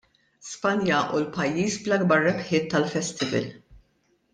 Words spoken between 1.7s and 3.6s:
bl-akbar rebħiet tal-Festival.